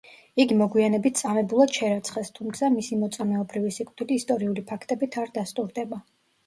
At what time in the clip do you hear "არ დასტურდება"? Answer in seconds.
5.25-6.05